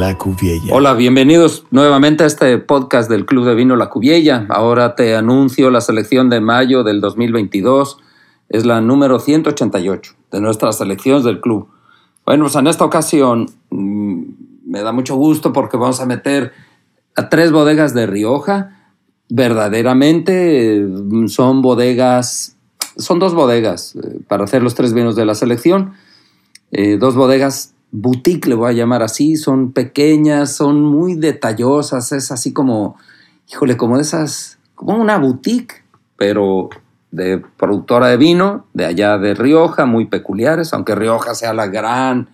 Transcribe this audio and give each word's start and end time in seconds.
La. 0.00 0.16
Hola, 0.70 0.94
bienvenidos 0.94 1.66
nuevamente 1.70 2.24
a 2.24 2.26
este 2.26 2.56
podcast 2.56 3.10
del 3.10 3.26
Club 3.26 3.44
de 3.44 3.54
Vino 3.54 3.76
La 3.76 3.90
Cuviella. 3.90 4.46
Ahora 4.48 4.94
te 4.94 5.14
anuncio 5.14 5.70
la 5.70 5.82
selección 5.82 6.30
de 6.30 6.40
mayo 6.40 6.84
del 6.84 7.02
2022. 7.02 7.98
Es 8.48 8.64
la 8.64 8.80
número 8.80 9.18
188 9.18 10.14
de 10.32 10.40
nuestras 10.40 10.78
selecciones 10.78 11.22
del 11.24 11.42
club. 11.42 11.68
Bueno, 12.24 12.44
pues 12.44 12.56
en 12.56 12.66
esta 12.68 12.86
ocasión 12.86 13.50
mm, 13.68 14.22
me 14.64 14.80
da 14.80 14.92
mucho 14.92 15.16
gusto 15.16 15.52
porque 15.52 15.76
vamos 15.76 16.00
a 16.00 16.06
meter 16.06 16.54
a 17.14 17.28
tres 17.28 17.52
bodegas 17.52 17.92
de 17.92 18.06
Rioja. 18.06 18.94
Verdaderamente 19.28 20.80
mm, 20.80 21.26
son 21.26 21.60
bodegas, 21.60 22.56
son 22.96 23.18
dos 23.18 23.34
bodegas 23.34 23.96
eh, 23.96 24.20
para 24.26 24.44
hacer 24.44 24.62
los 24.62 24.74
tres 24.74 24.94
vinos 24.94 25.14
de 25.14 25.26
la 25.26 25.34
selección. 25.34 25.92
Eh, 26.72 26.96
dos 26.96 27.14
bodegas 27.16 27.74
boutique, 27.92 28.46
le 28.46 28.54
voy 28.54 28.70
a 28.70 28.72
llamar 28.72 29.02
así, 29.02 29.36
son 29.36 29.72
pequeñas, 29.72 30.54
son 30.54 30.82
muy 30.82 31.14
detallosas, 31.14 32.12
es 32.12 32.30
así 32.30 32.52
como, 32.52 32.96
híjole, 33.50 33.76
como 33.76 33.98
esas, 33.98 34.58
como 34.74 34.96
una 34.96 35.18
boutique, 35.18 35.84
pero 36.16 36.68
de 37.10 37.42
productora 37.56 38.08
de 38.08 38.16
vino, 38.16 38.66
de 38.72 38.86
allá 38.86 39.18
de 39.18 39.34
Rioja, 39.34 39.86
muy 39.86 40.06
peculiares, 40.06 40.72
aunque 40.72 40.94
Rioja 40.94 41.34
sea 41.34 41.52
la 41.52 41.66
gran 41.66 42.28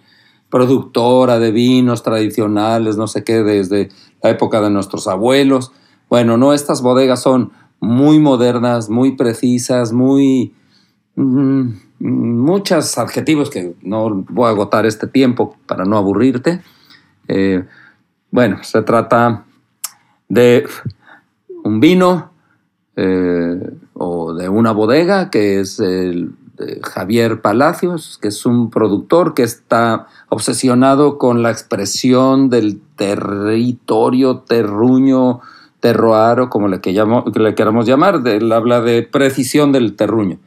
productora 0.51 1.39
de 1.39 1.51
vinos 1.51 2.03
tradicionales, 2.03 2.97
no 2.97 3.07
sé 3.07 3.25
qué, 3.25 3.43
desde 3.43 3.89
la 4.23 4.31
época 4.31 4.61
de 4.61 4.71
nuestros 4.71 5.09
abuelos. 5.09 5.73
Bueno, 6.09 6.37
no, 6.37 6.53
estas 6.53 6.83
bodegas 6.83 7.23
son 7.23 7.53
muy 7.81 8.19
modernas, 8.19 8.89
muy 8.91 9.17
precisas, 9.17 9.93
muy... 9.93 10.55
Mm, 11.17 11.86
muchos 11.99 12.99
adjetivos 12.99 13.51
que 13.51 13.75
no 13.83 14.25
voy 14.29 14.47
a 14.47 14.51
agotar 14.51 14.87
este 14.87 15.07
tiempo 15.07 15.57
para 15.67 15.85
no 15.85 15.97
aburrirte. 15.97 16.63
Eh, 17.29 17.65
bueno, 18.31 18.63
se 18.63 18.83
trata 18.83 19.45
de 20.29 20.67
un 21.65 21.81
vino 21.81 22.33
eh, 22.97 23.61
o 23.95 24.35
de 24.35 24.49
una 24.49 24.73
bodega 24.73 25.31
que 25.31 25.61
es 25.61 25.81
el 25.81 26.35
de 26.57 26.81
Javier 26.83 27.43
Palacios, 27.43 28.19
que 28.21 28.29
es 28.29 28.47
un 28.47 28.71
productor 28.71 29.35
que 29.35 29.43
está 29.43 30.07
obsesionado 30.29 31.19
con 31.19 31.43
la 31.43 31.51
expresión 31.51 32.49
del 32.49 32.81
territorio, 32.97 34.39
terruño, 34.39 35.41
terroir, 35.81 36.49
como 36.49 36.69
le, 36.69 36.81
que 36.81 36.95
queramos 37.55 37.87
llamar, 37.87 38.23
habla 38.53 38.81
de 38.81 39.03
precisión 39.03 39.73
del 39.73 39.97
terruño. 39.97 40.39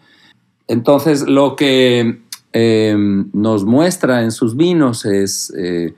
Entonces, 0.70 1.28
lo 1.28 1.56
que 1.56 2.20
eh, 2.53 2.95
nos 3.34 3.66
muestra 3.66 4.22
en 4.22 4.31
sus 4.31 4.56
vinos 4.56 5.03
es, 5.03 5.52
eh, 5.58 5.95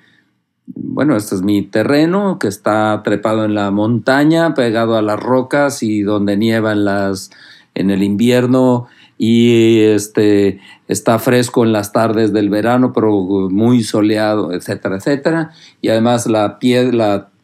bueno, 0.65 1.17
este 1.17 1.35
es 1.35 1.41
mi 1.41 1.61
terreno 1.61 2.39
que 2.39 2.47
está 2.47 3.01
trepado 3.03 3.43
en 3.43 3.53
la 3.53 3.69
montaña, 3.69 4.53
pegado 4.53 4.95
a 4.95 5.01
las 5.01 5.19
rocas 5.19 5.83
y 5.83 6.03
donde 6.03 6.37
nieva 6.37 6.71
en, 6.71 6.85
las, 6.85 7.31
en 7.75 7.91
el 7.91 8.01
invierno 8.01 8.87
y 9.17 9.81
este, 9.81 10.61
está 10.87 11.19
fresco 11.19 11.65
en 11.65 11.73
las 11.73 11.91
tardes 11.91 12.31
del 12.31 12.49
verano, 12.49 12.93
pero 12.93 13.49
muy 13.49 13.83
soleado, 13.83 14.53
etcétera, 14.53 14.95
etcétera. 14.95 15.51
Y 15.81 15.89
además 15.89 16.27
la, 16.27 16.57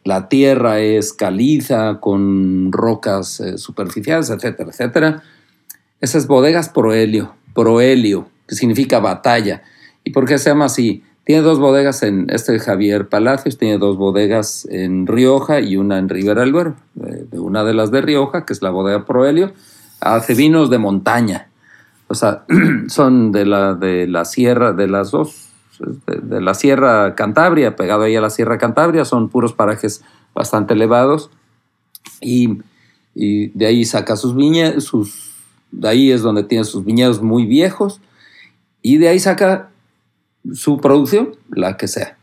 la, 0.04 0.28
tierra 0.30 0.80
es 0.80 1.12
caliza 1.12 2.00
con 2.00 2.72
rocas 2.72 3.38
eh, 3.40 3.58
superficiales, 3.58 4.30
etcétera, 4.30 4.70
etcétera. 4.70 5.22
Esas 6.00 6.26
bodegas 6.26 6.68
Proelio, 6.68 7.34
Proelio, 7.54 8.28
que 8.46 8.54
significa 8.54 9.00
batalla. 9.00 9.62
¿Y 10.04 10.10
por 10.10 10.26
qué 10.26 10.38
se 10.38 10.50
llama 10.50 10.66
así? 10.66 11.02
Tiene 11.24 11.42
dos 11.42 11.58
bodegas 11.58 12.02
en 12.04 12.30
este 12.30 12.58
Javier 12.58 13.08
Palacios, 13.08 13.58
tiene 13.58 13.78
dos 13.78 13.96
bodegas 13.96 14.66
en 14.70 15.06
Rioja 15.06 15.60
y 15.60 15.76
una 15.76 15.98
en 15.98 16.08
Ribera 16.08 16.42
del 16.42 16.52
Duero. 16.52 16.76
De 16.94 17.38
una 17.38 17.64
de 17.64 17.74
las 17.74 17.90
de 17.90 18.00
Rioja, 18.00 18.46
que 18.46 18.52
es 18.52 18.62
la 18.62 18.70
bodega 18.70 19.04
Proelio, 19.04 19.52
hace 20.00 20.34
vinos 20.34 20.70
de 20.70 20.78
montaña. 20.78 21.48
O 22.06 22.14
sea, 22.14 22.44
son 22.88 23.32
de 23.32 23.44
la, 23.44 23.74
de 23.74 24.06
la 24.06 24.24
sierra, 24.24 24.72
de 24.72 24.86
las 24.86 25.10
dos, 25.10 25.50
de, 26.06 26.40
la 26.40 26.54
Sierra 26.54 27.14
Cantabria, 27.14 27.76
pegado 27.76 28.02
ahí 28.02 28.16
a 28.16 28.20
la 28.20 28.30
Sierra 28.30 28.56
Cantabria, 28.58 29.04
son 29.04 29.28
puros 29.28 29.52
parajes 29.52 30.02
bastante 30.34 30.74
elevados. 30.74 31.30
Y, 32.20 32.62
y 33.14 33.48
de 33.48 33.66
ahí 33.66 33.84
saca 33.84 34.16
sus 34.16 34.34
viñas, 34.34 34.82
sus 34.84 35.27
de 35.70 35.88
ahí 35.88 36.10
es 36.10 36.22
donde 36.22 36.44
tiene 36.44 36.64
sus 36.64 36.84
viñedos 36.84 37.22
muy 37.22 37.46
viejos 37.46 38.00
y 38.82 38.98
de 38.98 39.08
ahí 39.08 39.18
saca 39.18 39.70
su 40.52 40.78
producción, 40.78 41.36
la 41.50 41.76
que 41.76 41.88
sea. 41.88 42.16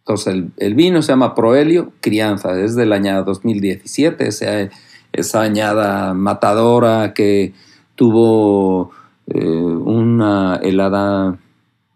Entonces 0.00 0.44
el, 0.56 0.74
vino 0.74 1.02
se 1.02 1.12
llama 1.12 1.34
Proelio 1.34 1.92
Crianza, 2.00 2.58
es 2.60 2.74
del 2.74 2.92
año 2.92 3.22
2017, 3.22 4.26
esa, 4.26 4.70
esa 5.12 5.42
añada 5.42 6.14
matadora 6.14 7.12
que 7.14 7.52
tuvo 7.94 8.90
eh, 9.26 9.44
una 9.44 10.56
helada 10.56 11.38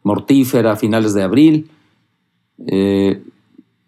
mortífera 0.03 0.73
a 0.73 0.77
finales 0.77 1.15
de 1.15 1.23
abril 1.23 1.71
eh, 2.67 3.23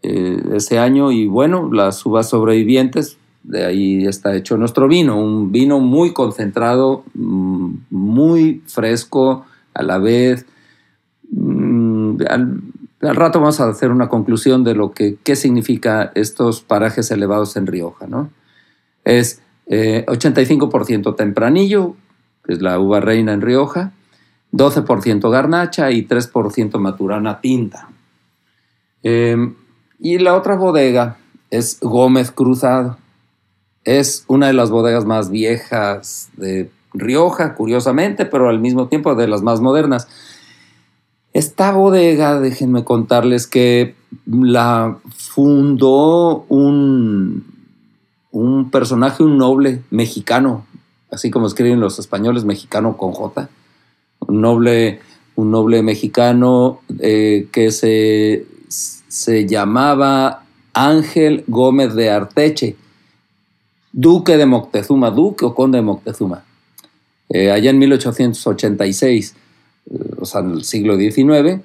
eh, 0.02 0.42
ese 0.54 0.78
año 0.78 1.12
y 1.12 1.26
bueno, 1.26 1.70
las 1.72 2.04
uvas 2.04 2.28
sobrevivientes 2.28 3.18
de 3.46 3.64
ahí 3.64 4.06
está 4.06 4.34
hecho 4.34 4.56
nuestro 4.56 4.88
vino, 4.88 5.18
un 5.20 5.52
vino 5.52 5.78
muy 5.78 6.12
concentrado, 6.12 7.04
mm, 7.14 7.74
muy 7.90 8.62
fresco 8.66 9.46
a 9.72 9.82
la 9.84 9.98
vez. 9.98 10.46
Mm, 11.30 12.16
al, 12.28 12.62
rato 13.00 13.38
vamos 13.38 13.60
a 13.60 13.68
hacer 13.68 13.92
una 13.92 14.08
conclusión 14.08 14.64
de 14.64 14.74
lo 14.74 14.90
que 14.90 15.16
qué 15.22 15.36
significa 15.36 16.10
estos 16.16 16.60
parajes 16.60 17.10
elevados 17.12 17.56
en 17.56 17.68
Rioja. 17.68 18.08
¿no? 18.08 18.30
Es 19.04 19.40
85% 19.68 21.10
eh, 21.10 21.14
tempranillo, 21.16 21.94
que 22.44 22.54
es 22.54 22.62
la 22.62 22.80
uva 22.80 22.98
reina 22.98 23.32
en 23.32 23.42
Rioja, 23.42 23.92
12% 24.52 25.30
garnacha 25.30 25.92
y 25.92 26.04
3% 26.04 26.78
maturana 26.78 27.40
tinta. 27.40 27.90
Em, 29.04 29.54
y 30.00 30.18
la 30.18 30.34
otra 30.34 30.56
bodega 30.56 31.18
es 31.50 31.78
Gómez 31.80 32.32
Cruzado 32.32 32.96
es 33.86 34.24
una 34.26 34.48
de 34.48 34.52
las 34.52 34.70
bodegas 34.70 35.06
más 35.06 35.30
viejas 35.30 36.28
de 36.36 36.68
Rioja, 36.92 37.54
curiosamente, 37.54 38.26
pero 38.26 38.48
al 38.48 38.58
mismo 38.58 38.88
tiempo 38.88 39.14
de 39.14 39.28
las 39.28 39.42
más 39.42 39.60
modernas. 39.60 40.08
Esta 41.32 41.70
bodega, 41.70 42.40
déjenme 42.40 42.84
contarles 42.84 43.46
que 43.46 43.94
la 44.26 44.98
fundó 45.14 46.46
un, 46.48 47.44
un 48.32 48.70
personaje, 48.70 49.22
un 49.22 49.38
noble 49.38 49.82
mexicano, 49.90 50.66
así 51.10 51.30
como 51.30 51.46
escriben 51.46 51.78
los 51.78 51.98
españoles, 52.00 52.44
mexicano 52.44 52.96
con 52.96 53.12
J, 53.12 53.48
un 54.20 54.40
noble, 54.40 55.00
un 55.36 55.52
noble 55.52 55.82
mexicano 55.82 56.80
eh, 56.98 57.48
que 57.52 57.70
se, 57.70 58.46
se 58.68 59.46
llamaba 59.46 60.42
Ángel 60.72 61.44
Gómez 61.46 61.94
de 61.94 62.10
Arteche 62.10 62.76
duque 63.96 64.36
de 64.36 64.44
Moctezuma, 64.44 65.10
duque 65.10 65.46
o 65.46 65.54
conde 65.54 65.78
de 65.78 65.82
Moctezuma. 65.82 66.44
Eh, 67.30 67.50
allá 67.50 67.70
en 67.70 67.78
1886, 67.78 69.34
eh, 69.90 69.98
o 70.20 70.26
sea, 70.26 70.42
en 70.42 70.50
el 70.50 70.64
siglo 70.64 70.96
XIX, 70.98 71.62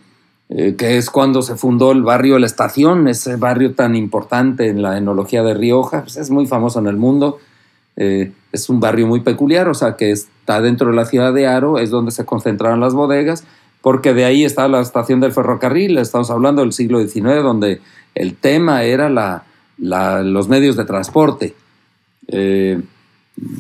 eh, 0.50 0.76
que 0.78 0.98
es 0.98 1.10
cuando 1.10 1.42
se 1.42 1.58
fundó 1.58 1.92
el 1.92 2.04
barrio 2.04 2.40
La 2.40 2.46
Estación, 2.46 3.10
ese 3.10 3.36
barrio 3.36 3.76
tan 3.76 3.96
importante 3.96 4.70
en 4.70 4.82
la 4.82 4.98
enología 4.98 5.44
de 5.44 5.54
Rioja, 5.54 6.04
pues 6.04 6.16
es 6.16 6.32
muy 6.32 6.48
famoso 6.48 6.80
en 6.80 6.88
el 6.88 6.98
mundo. 6.98 7.38
es 7.98 8.70
un 8.70 8.80
barrio 8.80 9.06
muy 9.06 9.20
peculiar, 9.20 9.68
o 9.68 9.74
sea, 9.76 9.96
que 9.96 10.12
está 10.12 10.62
dentro 10.62 10.90
de 10.90 10.96
la 10.96 11.06
ciudad 11.06 11.34
de 11.34 11.46
Aro, 11.46 11.78
es 11.78 11.92
donde 11.92 12.12
se 12.12 12.26
concentraron 12.26 12.80
las 12.80 12.94
bodegas, 12.94 13.44
porque 13.82 14.14
de 14.14 14.26
ahí 14.26 14.44
está 14.44 14.68
la 14.70 14.80
estación 14.80 15.20
del 15.20 15.34
ferrocarril, 15.34 15.98
estamos 15.98 16.32
hablando 16.32 16.62
del 16.62 16.72
siglo 16.72 17.06
XIX, 17.06 17.44
donde 17.44 17.82
el 18.16 18.36
tema 18.36 18.84
era 18.84 19.10
la, 19.10 19.44
los 19.78 20.48
medios 20.48 20.78
de 20.78 20.86
transporte. 20.86 21.54
Eh, 22.28 22.82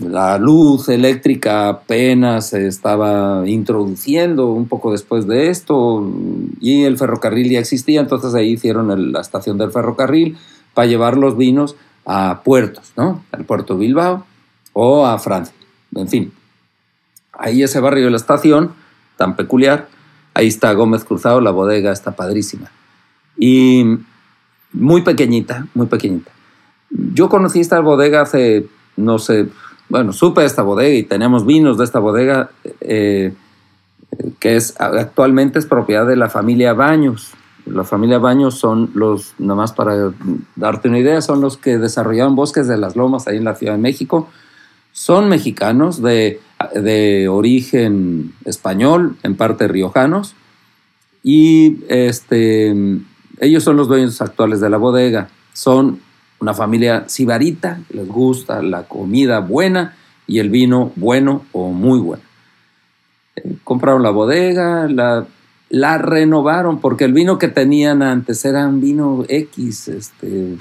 la 0.01 0.37
luz 0.37 0.89
eléctrica 0.89 1.69
apenas 1.69 2.49
se 2.49 2.67
estaba 2.67 3.47
introduciendo 3.47 4.51
un 4.51 4.67
poco 4.67 4.91
después 4.91 5.25
de 5.27 5.49
esto 5.49 6.07
y 6.59 6.83
el 6.83 6.97
ferrocarril 6.97 7.49
ya 7.49 7.59
existía, 7.59 8.01
entonces 8.01 8.35
ahí 8.35 8.51
hicieron 8.51 9.11
la 9.11 9.21
estación 9.21 9.57
del 9.57 9.71
ferrocarril 9.71 10.37
para 10.73 10.87
llevar 10.87 11.17
los 11.17 11.37
vinos 11.37 11.75
a 12.05 12.41
puertos, 12.43 12.91
¿no? 12.95 13.23
Al 13.31 13.45
puerto 13.45 13.77
Bilbao 13.77 14.25
o 14.73 15.05
a 15.05 15.17
Francia, 15.17 15.55
en 15.95 16.07
fin. 16.07 16.33
Ahí 17.33 17.63
ese 17.63 17.79
barrio 17.79 18.05
de 18.05 18.11
la 18.11 18.17
estación, 18.17 18.73
tan 19.17 19.35
peculiar, 19.35 19.87
ahí 20.33 20.47
está 20.47 20.73
Gómez 20.73 21.03
Cruzado, 21.03 21.41
la 21.41 21.51
bodega 21.51 21.91
está 21.91 22.11
padrísima. 22.11 22.69
Y 23.37 23.97
muy 24.73 25.01
pequeñita, 25.01 25.67
muy 25.73 25.87
pequeñita. 25.87 26.31
Yo 26.91 27.29
conocí 27.29 27.59
esta 27.59 27.79
bodega 27.79 28.21
hace, 28.21 28.67
no 28.97 29.19
sé, 29.19 29.47
bueno, 29.89 30.13
supe 30.13 30.45
esta 30.45 30.61
bodega 30.61 30.95
y 30.95 31.03
tenemos 31.03 31.45
vinos 31.45 31.77
de 31.77 31.83
esta 31.83 31.99
bodega 31.99 32.51
eh, 32.79 33.33
que 34.39 34.55
es 34.55 34.79
actualmente 34.79 35.59
es 35.59 35.65
propiedad 35.65 36.05
de 36.05 36.15
la 36.15 36.29
familia 36.29 36.73
Baños. 36.73 37.31
la 37.65 37.83
familia 37.83 38.17
Baños 38.17 38.57
son 38.57 38.91
los, 38.93 39.33
nomás 39.37 39.71
para 39.71 40.11
darte 40.55 40.89
una 40.89 40.99
idea, 40.99 41.21
son 41.21 41.41
los 41.41 41.57
que 41.57 41.77
desarrollaron 41.77 42.35
Bosques 42.35 42.67
de 42.67 42.77
las 42.77 42.95
Lomas 42.95 43.27
ahí 43.27 43.37
en 43.37 43.45
la 43.45 43.55
Ciudad 43.55 43.73
de 43.73 43.79
México. 43.79 44.29
Son 44.93 45.29
mexicanos 45.29 46.01
de, 46.01 46.41
de 46.73 47.29
origen 47.29 48.33
español, 48.43 49.15
en 49.23 49.35
parte 49.35 49.67
riojanos, 49.67 50.35
y 51.23 51.83
este, 51.87 52.75
ellos 53.39 53.63
son 53.63 53.77
los 53.77 53.87
dueños 53.87 54.21
actuales 54.21 54.59
de 54.59 54.69
la 54.69 54.77
bodega. 54.77 55.29
Son 55.53 55.99
una 56.41 56.55
familia 56.55 57.07
sibarita, 57.07 57.79
les 57.91 58.07
gusta 58.07 58.61
la 58.63 58.87
comida 58.87 59.39
buena 59.39 59.95
y 60.25 60.39
el 60.39 60.49
vino 60.49 60.91
bueno 60.95 61.45
o 61.51 61.69
muy 61.69 61.99
bueno. 61.99 62.23
Eh, 63.35 63.57
compraron 63.63 64.01
la 64.01 64.09
bodega, 64.09 64.87
la, 64.87 65.27
la, 65.69 65.97
renovaron, 65.99 66.81
porque 66.81 67.05
el 67.05 67.13
vino 67.13 67.37
que 67.37 67.47
tenían 67.47 68.01
antes 68.01 68.43
era 68.43 68.67
un 68.67 68.81
vino 68.81 69.23
X, 69.27 69.87
este, 69.89 70.57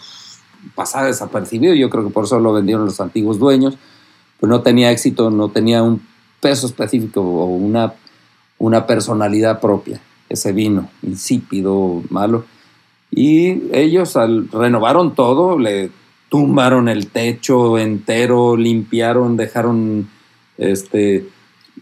pasaba 0.74 1.06
desapercibido, 1.06 1.74
yo 1.74 1.88
creo 1.88 2.04
que 2.04 2.12
por 2.12 2.24
eso 2.24 2.38
lo 2.40 2.52
vendieron 2.52 2.84
los 2.84 3.00
antiguos 3.00 3.38
dueños, 3.38 3.78
pues 4.38 4.50
no 4.50 4.60
tenía 4.60 4.90
éxito, 4.90 5.30
no 5.30 5.48
tenía 5.48 5.82
un 5.82 6.02
peso 6.40 6.66
específico 6.66 7.22
o 7.22 7.46
una, 7.46 7.94
una 8.58 8.86
personalidad 8.86 9.60
propia, 9.60 9.98
ese 10.28 10.52
vino 10.52 10.90
insípido, 11.02 12.02
malo. 12.10 12.44
Y 13.10 13.62
ellos 13.72 14.14
renovaron 14.52 15.14
todo, 15.14 15.58
le 15.58 15.90
tumbaron 16.28 16.88
el 16.88 17.08
techo 17.08 17.78
entero, 17.78 18.56
limpiaron, 18.56 19.36
dejaron 19.36 20.08
este, 20.58 21.26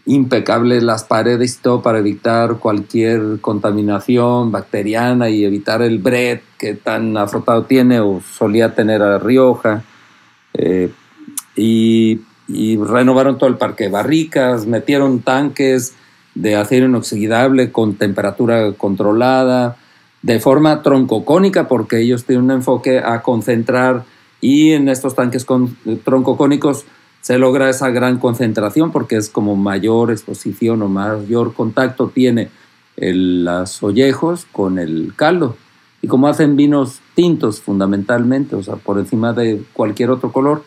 impecables 0.05 0.81
las 0.81 1.03
paredes 1.03 1.55
y 1.55 1.61
todo 1.61 1.81
para 1.83 1.99
evitar 1.99 2.55
cualquier 2.55 3.39
contaminación 3.41 4.51
bacteriana 4.51 5.29
y 5.29 5.45
evitar 5.45 5.83
el 5.83 5.99
bret 5.99 6.41
que 6.57 6.73
tan 6.73 7.15
afrotado 7.15 7.65
tiene 7.65 7.99
o 7.99 8.21
solía 8.21 8.73
tener 8.73 9.03
a 9.03 9.19
Rioja. 9.19 9.83
Eh, 10.55 10.91
y, 11.55 12.21
y, 12.47 12.77
renovaron 12.77 13.37
todo 13.37 13.49
el 13.49 13.57
parque 13.57 13.89
barricas, 13.89 14.65
metieron 14.65 15.19
tanques 15.19 15.93
de 16.33 16.55
acero 16.55 16.87
inoxidable 16.87 17.71
con 17.71 17.95
temperatura 17.95 18.71
controlada, 18.73 19.77
de 20.21 20.39
forma 20.39 20.81
troncocónica, 20.81 21.67
porque 21.67 21.99
ellos 21.99 22.25
tienen 22.25 22.45
un 22.45 22.51
enfoque 22.51 22.99
a 22.99 23.21
concentrar 23.21 24.03
y 24.41 24.71
en 24.71 24.89
estos 24.89 25.15
tanques 25.15 25.45
con, 25.45 25.77
troncocónicos 26.03 26.85
se 27.21 27.37
logra 27.37 27.69
esa 27.69 27.89
gran 27.89 28.17
concentración 28.17 28.91
porque 28.91 29.17
es 29.17 29.29
como 29.29 29.55
mayor 29.55 30.11
exposición 30.11 30.81
o 30.81 30.87
mayor 30.87 31.53
contacto 31.53 32.09
tiene 32.09 32.49
el, 32.95 33.43
los 33.45 33.81
ollejos 33.83 34.45
con 34.51 34.79
el 34.79 35.13
caldo. 35.15 35.55
Y 36.01 36.07
como 36.07 36.27
hacen 36.27 36.55
vinos 36.55 37.01
tintos 37.13 37.61
fundamentalmente, 37.61 38.55
o 38.55 38.63
sea, 38.63 38.75
por 38.75 38.99
encima 38.99 39.33
de 39.33 39.61
cualquier 39.73 40.11
otro 40.11 40.31
color, 40.31 40.63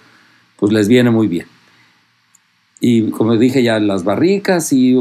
pues 0.59 0.73
les 0.73 0.89
viene 0.89 1.11
muy 1.11 1.27
bien. 1.27 1.47
Y 2.85 3.13
como 3.13 3.37
dije 3.37 3.63
ya, 3.63 3.79
las 3.79 4.03
barricas 4.03 4.73
y 4.73 4.97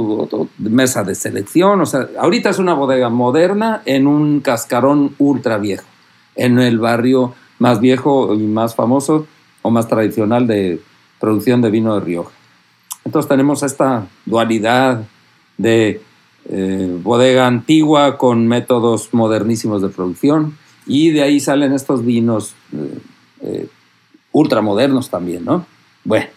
mesa 0.59 1.03
de 1.03 1.15
selección, 1.15 1.81
o 1.81 1.87
sea, 1.87 2.09
ahorita 2.19 2.51
es 2.51 2.59
una 2.59 2.75
bodega 2.75 3.09
moderna 3.09 3.81
en 3.85 4.05
un 4.05 4.41
cascarón 4.41 5.15
ultra 5.17 5.57
viejo, 5.57 5.87
en 6.35 6.59
el 6.59 6.77
barrio 6.77 7.33
más 7.57 7.79
viejo 7.79 8.35
y 8.35 8.43
más 8.43 8.75
famoso 8.75 9.25
o 9.63 9.71
más 9.71 9.87
tradicional 9.87 10.45
de 10.45 10.79
producción 11.19 11.63
de 11.63 11.71
vino 11.71 11.95
de 11.95 12.01
Rioja. 12.01 12.29
Entonces 13.03 13.27
tenemos 13.27 13.63
esta 13.63 14.05
dualidad 14.27 15.03
de 15.57 16.01
eh, 16.49 16.99
bodega 17.01 17.47
antigua 17.47 18.19
con 18.19 18.47
métodos 18.47 19.11
modernísimos 19.11 19.81
de 19.81 19.89
producción 19.89 20.55
y 20.85 21.09
de 21.09 21.23
ahí 21.23 21.39
salen 21.39 21.73
estos 21.73 22.05
vinos 22.05 22.53
eh, 22.73 22.99
eh, 23.41 23.67
ultramodernos 24.31 25.09
también, 25.09 25.45
¿no? 25.45 25.65
Bueno, 26.03 26.27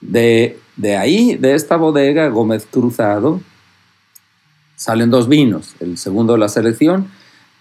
de, 0.00 0.58
de 0.82 0.96
ahí, 0.96 1.36
de 1.36 1.54
esta 1.54 1.76
bodega 1.76 2.26
Gómez 2.26 2.66
Cruzado, 2.68 3.40
salen 4.74 5.10
dos 5.10 5.28
vinos. 5.28 5.76
El 5.78 5.96
segundo 5.96 6.32
de 6.32 6.40
la 6.40 6.48
selección, 6.48 7.06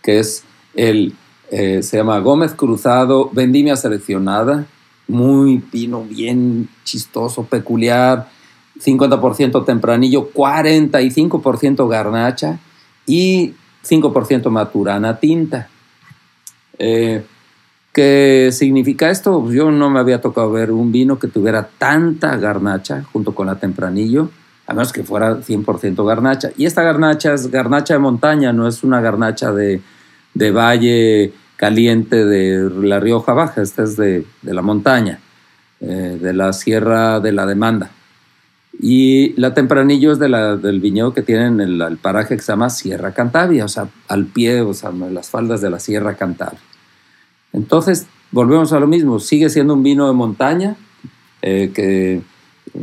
que 0.02 0.18
es 0.18 0.44
el 0.74 1.14
eh, 1.52 1.84
se 1.84 1.98
llama 1.98 2.18
Gómez 2.18 2.56
Cruzado, 2.56 3.30
vendimia 3.32 3.76
seleccionada, 3.76 4.66
muy 5.08 5.62
vino 5.72 6.04
bien 6.04 6.68
chistoso, 6.84 7.44
peculiar, 7.44 8.28
50% 8.80 9.66
tempranillo, 9.66 10.32
45% 10.34 11.88
garnacha 11.88 12.60
y 13.06 13.54
5% 13.88 14.50
maturana 14.50 15.20
tinta. 15.20 15.70
Eh, 16.80 17.24
¿Qué 17.94 18.50
significa 18.54 19.10
esto? 19.10 19.42
Pues 19.42 19.54
yo 19.54 19.70
no 19.70 19.90
me 19.90 20.00
había 20.00 20.22
tocado 20.22 20.50
ver 20.52 20.72
un 20.72 20.94
vino 20.94 21.20
que 21.20 21.28
tuviera 21.28 21.68
tanta 21.78 22.38
garnacha 22.38 23.04
junto 23.12 23.36
con 23.36 23.48
la 23.48 23.56
tempranillo, 23.56 24.30
a 24.66 24.74
menos 24.74 24.94
que 24.94 25.04
fuera 25.04 25.42
100% 25.42 26.06
garnacha. 26.06 26.52
Y 26.56 26.66
esta 26.66 26.84
garnacha 26.84 27.34
es 27.34 27.52
garnacha 27.52 27.96
de 27.96 28.00
montaña, 28.00 28.54
no 28.54 28.66
es 28.66 28.84
una 28.86 29.02
garnacha 29.02 29.52
de, 29.52 29.82
de 30.34 30.52
valle 30.52 31.34
caliente 31.58 32.26
de 32.26 32.70
la 32.70 33.02
Rioja 33.02 33.34
Baja, 33.34 33.62
esta 33.62 33.84
es 33.84 33.98
de, 33.98 34.26
la 34.42 34.62
montaña, 34.62 35.20
eh, 35.82 36.18
de 36.20 36.34
la 36.34 36.54
Sierra 36.54 37.20
de 37.20 37.34
la 37.34 37.46
Demanda. 37.46 37.92
Y 38.80 39.34
la 39.40 39.54
Tempranillo 39.54 40.14
es 40.14 40.20
de 40.20 40.30
la, 40.30 40.56
del 40.56 40.80
viñedo 40.80 41.14
que 41.14 41.24
tienen 41.24 41.60
el, 41.60 41.82
el, 41.82 41.98
paraje 41.98 42.38
que 42.38 42.42
se 42.42 42.54
llama 42.54 42.70
Sierra 42.70 43.12
Cantabria, 43.12 43.66
o 43.66 43.68
sea, 43.68 43.90
al 44.08 44.28
pie, 44.28 44.62
o 44.62 44.74
sea, 44.74 44.92
las 44.92 45.30
faldas 45.30 45.60
de 45.60 45.70
la 45.70 45.80
Sierra 45.80 46.16
Cantabria. 46.16 46.71
Entonces, 47.54 48.08
volvemos 48.32 48.74
a 48.74 48.80
lo 48.80 48.88
mismo, 48.88 49.20
sigue 49.20 49.50
siendo 49.50 49.74
un 49.74 49.84
vino 49.84 50.08
de 50.08 50.14
montaña, 50.14 50.76
eh, 51.42 51.72
que 51.74 52.22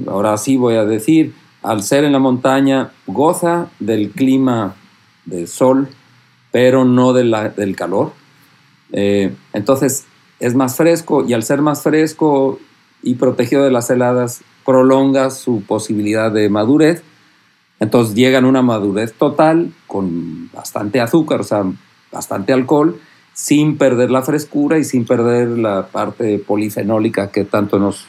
ahora 0.06 0.36
sí 0.36 0.56
voy 0.56 0.74
a 0.74 0.84
decir, 0.84 1.34
al 1.62 1.82
ser 1.82 2.04
en 2.04 2.12
la 2.12 2.18
montaña, 2.18 2.92
goza 3.06 3.68
del 3.80 4.10
clima 4.10 4.76
del 5.24 5.48
sol, 5.48 5.88
pero 6.50 6.84
no 6.84 7.12
de 7.12 7.24
la, 7.24 7.48
del 7.50 7.76
calor. 7.76 8.12
Eh, 8.92 9.34
entonces 9.52 10.06
es 10.40 10.54
más 10.54 10.76
fresco 10.76 11.24
y 11.26 11.34
al 11.34 11.42
ser 11.42 11.60
más 11.60 11.82
fresco 11.82 12.58
y 13.02 13.14
protegido 13.14 13.64
de 13.64 13.70
las 13.70 13.90
heladas, 13.90 14.42
prolonga 14.64 15.30
su 15.30 15.62
posibilidad 15.62 16.32
de 16.32 16.48
madurez. 16.48 17.02
Entonces 17.80 18.14
llegan 18.14 18.44
a 18.44 18.48
una 18.48 18.62
madurez 18.62 19.14
total 19.14 19.72
con 19.86 20.50
bastante 20.52 21.00
azúcar, 21.00 21.40
o 21.40 21.44
sea, 21.44 21.64
bastante 22.10 22.52
alcohol, 22.52 23.00
sin 23.38 23.78
perder 23.78 24.10
la 24.10 24.22
frescura 24.22 24.78
y 24.78 24.84
sin 24.84 25.04
perder 25.04 25.46
la 25.50 25.86
parte 25.86 26.40
polifenólica 26.40 27.30
que 27.30 27.44
tanto 27.44 27.78
nos, 27.78 28.04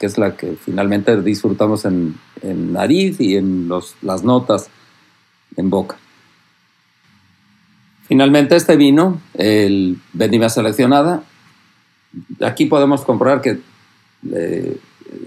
que 0.00 0.06
es 0.06 0.16
la 0.16 0.34
que 0.34 0.56
finalmente 0.56 1.20
disfrutamos 1.20 1.84
en, 1.84 2.14
en 2.40 2.72
nariz 2.72 3.20
y 3.20 3.36
en 3.36 3.68
los, 3.68 3.96
las 4.00 4.24
notas 4.24 4.70
en 5.58 5.68
boca. 5.68 5.98
Finalmente 8.04 8.56
este 8.56 8.76
vino, 8.76 9.20
el 9.34 9.98
vendimia 10.14 10.48
seleccionada, 10.48 11.22
aquí 12.40 12.64
podemos 12.64 13.02
comprobar 13.02 13.42
que 13.42 13.60
eh, 14.32 14.78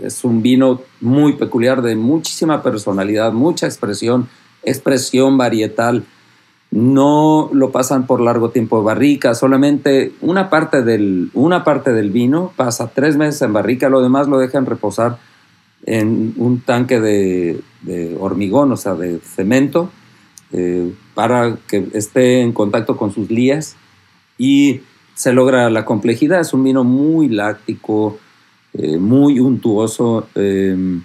es 0.02 0.24
un 0.24 0.42
vino 0.42 0.82
muy 1.02 1.34
peculiar, 1.34 1.84
de 1.84 1.96
muchísima 1.96 2.64
personalidad, 2.64 3.32
mucha 3.32 3.68
expresión, 3.68 4.28
expresión 4.64 5.38
varietal. 5.38 6.04
No 6.76 7.50
lo 7.54 7.72
pasan 7.72 8.06
por 8.06 8.20
largo 8.20 8.50
tiempo 8.50 8.80
de 8.80 8.84
barrica, 8.84 9.34
solamente 9.34 10.12
una 10.20 10.50
parte 10.50 10.84
del, 10.84 11.32
una 11.34 11.64
parte 11.64 11.94
del 11.94 12.12
vino 12.12 12.52
pasa 12.58 12.92
tres 12.94 13.16
meses 13.16 13.42
en 13.44 13.54
barrica, 13.54 13.88
lo 13.88 14.02
demás 14.02 14.28
lo 14.28 14.38
dejan 14.40 14.66
reposar 14.66 15.18
en 15.86 16.34
un 16.36 16.60
tanque 16.60 17.00
de, 17.00 17.62
hormigón, 18.20 18.74
o 18.74 18.78
sea, 18.78 18.96
de 18.96 19.20
cemento, 19.20 19.90
eh, 20.52 20.92
para 21.14 21.56
que 21.66 21.88
esté 21.94 22.42
en 22.42 22.52
contacto 22.52 22.98
con 22.98 23.14
sus 23.14 23.32
lías 23.32 23.78
y 24.38 24.82
se 25.14 25.32
logra 25.32 25.70
la 25.70 25.86
complejidad. 25.86 26.42
Es 26.42 26.54
un 26.54 26.66
vino 26.66 26.84
muy 26.84 27.30
láctico, 27.30 28.18
eh, 28.74 28.98
muy 28.98 29.40
untuoso, 29.40 30.28
em, 30.36 31.04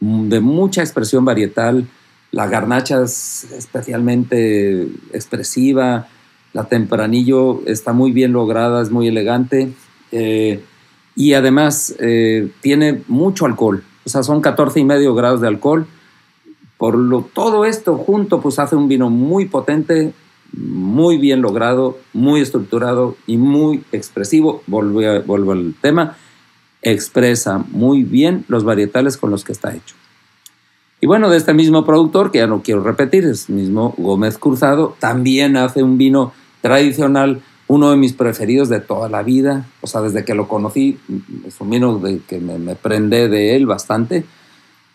de 0.00 0.40
mucha 0.40 0.82
expresión 0.82 1.24
varietal. 1.24 1.86
La 2.32 2.46
garnacha 2.46 3.02
es 3.02 3.46
especialmente 3.52 4.82
expresiva, 5.12 6.08
la 6.52 6.64
tempranillo 6.64 7.62
está 7.66 7.92
muy 7.92 8.12
bien 8.12 8.32
lograda, 8.32 8.82
es 8.82 8.90
muy 8.90 9.08
elegante 9.08 9.72
eh, 10.12 10.62
y 11.16 11.34
además 11.34 11.96
tiene 12.60 13.02
mucho 13.08 13.46
alcohol. 13.46 13.82
O 14.04 14.08
sea, 14.08 14.22
son 14.22 14.40
14 14.40 14.80
y 14.80 14.84
medio 14.84 15.14
grados 15.14 15.40
de 15.40 15.48
alcohol 15.48 15.86
por 16.80 16.96
lo, 16.96 17.20
todo 17.20 17.66
esto 17.66 17.98
junto 17.98 18.40
pues 18.40 18.58
hace 18.58 18.74
un 18.74 18.88
vino 18.88 19.10
muy 19.10 19.44
potente, 19.44 20.14
muy 20.54 21.18
bien 21.18 21.42
logrado, 21.42 21.98
muy 22.14 22.40
estructurado 22.40 23.18
y 23.26 23.36
muy 23.36 23.84
expresivo. 23.92 24.62
Vuelvo 24.66 25.52
al 25.52 25.74
tema, 25.82 26.16
expresa 26.80 27.62
muy 27.68 28.02
bien 28.02 28.46
los 28.48 28.64
varietales 28.64 29.18
con 29.18 29.30
los 29.30 29.44
que 29.44 29.52
está 29.52 29.76
hecho. 29.76 29.94
Y 31.00 31.06
bueno, 31.06 31.30
de 31.30 31.38
este 31.38 31.54
mismo 31.54 31.84
productor, 31.84 32.30
que 32.30 32.38
ya 32.38 32.46
no 32.46 32.62
quiero 32.62 32.82
repetir, 32.82 33.24
es 33.24 33.48
mismo 33.48 33.94
Gómez 33.96 34.36
Cruzado, 34.36 34.94
también 34.98 35.56
hace 35.56 35.82
un 35.82 35.96
vino 35.96 36.32
tradicional, 36.60 37.40
uno 37.68 37.90
de 37.90 37.96
mis 37.96 38.12
preferidos 38.12 38.68
de 38.68 38.80
toda 38.80 39.08
la 39.08 39.22
vida, 39.22 39.66
o 39.80 39.86
sea, 39.86 40.02
desde 40.02 40.24
que 40.24 40.34
lo 40.34 40.46
conocí, 40.46 40.98
es 41.46 41.58
un 41.60 41.70
vino 41.70 41.98
de 41.98 42.20
que 42.28 42.38
me, 42.38 42.58
me 42.58 42.74
prende 42.74 43.28
de 43.28 43.56
él 43.56 43.64
bastante, 43.64 44.24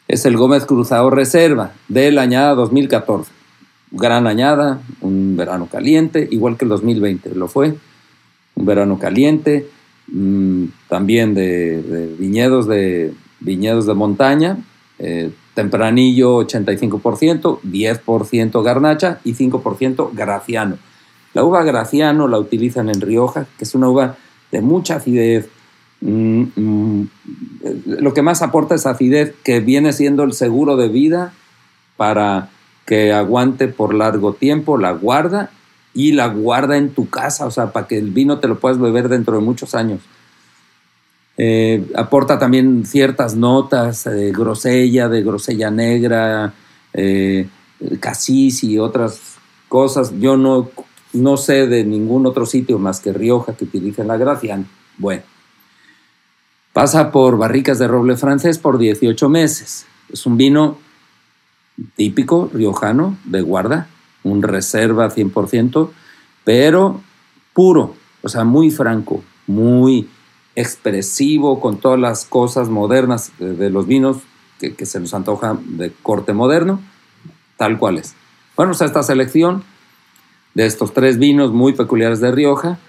es 0.07 0.25
el 0.25 0.37
Gómez 0.37 0.65
Cruzado 0.65 1.09
Reserva 1.09 1.73
de 1.87 2.11
la 2.11 2.21
añada 2.21 2.53
2014. 2.53 3.31
Gran 3.91 4.27
añada, 4.27 4.81
un 5.01 5.35
verano 5.35 5.67
caliente, 5.71 6.27
igual 6.29 6.57
que 6.57 6.65
el 6.65 6.69
2020 6.69 7.33
lo 7.33 7.47
fue, 7.47 7.75
un 8.55 8.65
verano 8.65 8.99
caliente, 8.99 9.67
mmm, 10.07 10.65
también 10.87 11.33
de, 11.33 12.13
viñedos 12.19 12.67
de 12.67 13.13
viñedos 13.39 13.85
de 13.85 13.93
montaña, 13.93 14.57
eh, 14.99 15.31
tempranillo 15.53 16.39
85%, 16.39 17.59
10% 17.61 18.63
garnacha 18.63 19.19
y 19.23 19.33
5% 19.33 20.09
graciano. 20.13 20.77
La 21.33 21.43
uva 21.43 21.63
graciano 21.63 22.27
la 22.27 22.39
utilizan 22.39 22.89
en 22.89 23.01
Rioja, 23.01 23.45
que 23.57 23.65
es 23.65 23.75
una 23.75 23.89
uva 23.89 24.15
de 24.51 24.61
mucha 24.61 24.95
acidez. 24.95 25.49
Mm, 26.01 26.43
mm, 26.55 27.09
lo 27.85 28.13
que 28.13 28.21
más 28.21 28.41
aporta 28.41 28.75
es 28.75 28.85
acidez, 28.85 29.33
que 29.43 29.59
viene 29.59 29.91
siendo 29.91 30.23
el 30.23 30.33
seguro 30.33 30.77
de 30.77 30.87
vida 30.87 31.33
para 31.97 32.49
que 32.85 33.13
aguante 33.13 33.67
por 33.67 33.93
largo 33.93 34.33
tiempo, 34.33 34.77
la 34.77 34.91
guarda 34.91 35.49
y 35.93 36.11
la 36.11 36.27
guarda 36.27 36.77
en 36.77 36.89
tu 36.89 37.09
casa, 37.09 37.45
o 37.45 37.51
sea, 37.51 37.71
para 37.71 37.87
que 37.87 37.97
el 37.97 38.11
vino 38.11 38.39
te 38.39 38.47
lo 38.47 38.59
puedas 38.59 38.79
beber 38.79 39.09
dentro 39.09 39.35
de 39.35 39.41
muchos 39.41 39.75
años. 39.75 40.01
Eh, 41.37 41.85
aporta 41.95 42.39
también 42.39 42.85
ciertas 42.85 43.35
notas 43.35 44.07
grosella, 44.31 45.09
de 45.09 45.21
grosella 45.21 45.69
negra, 45.69 46.53
eh, 46.93 47.47
casis 47.99 48.63
y 48.63 48.79
otras 48.79 49.35
cosas. 49.67 50.13
Yo 50.19 50.37
no, 50.37 50.69
no 51.13 51.37
sé 51.37 51.67
de 51.67 51.83
ningún 51.83 52.25
otro 52.25 52.45
sitio 52.45 52.79
más 52.79 52.99
que 52.99 53.13
Rioja 53.13 53.53
que 53.53 53.65
utilicen 53.65 54.07
la 54.07 54.17
Gracian. 54.17 54.67
Bueno, 54.97 55.23
pasa 56.73 57.11
por 57.11 57.37
barricas 57.37 57.79
de 57.79 57.87
roble 57.87 58.15
francés 58.15 58.57
por 58.57 58.77
18 58.77 59.29
meses. 59.29 59.85
Es 60.11 60.25
un 60.25 60.37
vino 60.37 60.77
típico 61.95 62.49
riojano 62.53 63.17
de 63.25 63.41
guarda, 63.41 63.87
un 64.23 64.41
reserva 64.41 65.09
100%, 65.09 65.89
pero 66.43 67.01
puro, 67.53 67.95
o 68.21 68.29
sea, 68.29 68.43
muy 68.43 68.71
franco, 68.71 69.23
muy 69.47 70.07
expresivo 70.55 71.59
con 71.59 71.77
todas 71.77 71.99
las 71.99 72.25
cosas 72.25 72.69
modernas 72.69 73.31
de, 73.39 73.69
los 73.69 73.87
vinos 73.87 74.17
que, 74.59 74.85
se 74.85 74.99
nos 74.99 75.13
antoja 75.13 75.57
de 75.61 75.91
corte 76.01 76.33
moderno, 76.33 76.81
tal 77.57 77.77
cual 77.77 77.97
es. 77.97 78.15
Bueno, 78.55 78.71
o 78.71 78.75
sea, 78.75 78.87
esta 78.87 79.03
selección 79.03 79.63
de 80.53 80.65
estos 80.65 80.93
tres 80.93 81.19
vinos 81.19 81.51
muy 81.51 81.73
peculiares 81.73 82.21
de 82.21 82.31
Rioja 82.31 82.79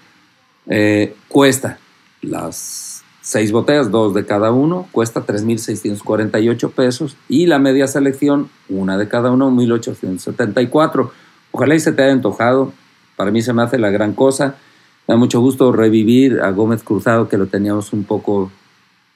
eh, 0.67 1.15
cuesta 1.27 1.79
las 2.21 3.03
seis 3.21 3.51
botellas, 3.51 3.91
dos 3.91 4.13
de 4.13 4.25
cada 4.25 4.51
uno, 4.51 4.87
cuesta 4.93 5.25
3.648 5.25 6.71
pesos 6.71 7.17
y 7.27 7.45
la 7.45 7.59
media 7.59 7.87
selección, 7.87 8.49
una 8.69 8.97
de 8.97 9.09
cada 9.09 9.31
uno, 9.31 9.51
1.874. 9.51 11.09
Ojalá 11.51 11.75
y 11.75 11.79
se 11.81 11.91
te 11.91 12.03
haya 12.03 12.13
antojado, 12.13 12.71
para 13.17 13.31
mí 13.31 13.41
se 13.41 13.51
me 13.51 13.63
hace 13.63 13.79
la 13.79 13.89
gran 13.89 14.13
cosa 14.13 14.55
da 15.07 15.15
mucho 15.15 15.39
gusto 15.39 15.71
revivir 15.71 16.41
a 16.41 16.51
Gómez 16.51 16.83
Cruzado, 16.83 17.29
que 17.29 17.37
lo 17.37 17.47
teníamos 17.47 17.93
un 17.93 18.03
poco 18.03 18.51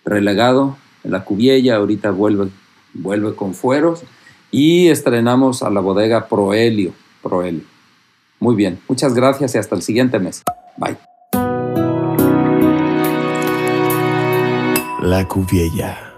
relegado 0.05 0.77
en 1.03 1.11
la 1.11 1.23
cubiella. 1.25 1.75
Ahorita 1.75 2.11
vuelve, 2.11 2.49
vuelve 2.93 3.35
con 3.35 3.53
fueros. 3.53 4.03
Y 4.49 4.87
estrenamos 4.87 5.63
a 5.63 5.69
la 5.69 5.81
bodega 5.81 6.27
Proelio. 6.27 6.93
Proelio. 7.21 7.63
Muy 8.39 8.55
bien. 8.55 8.79
Muchas 8.87 9.13
gracias 9.13 9.55
y 9.55 9.57
hasta 9.57 9.75
el 9.75 9.81
siguiente 9.81 10.19
mes. 10.19 10.43
Bye. 10.77 10.97
La 15.01 15.27
cubiella. 15.27 16.10